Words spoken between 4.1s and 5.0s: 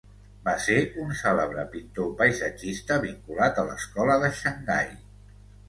de Xangai.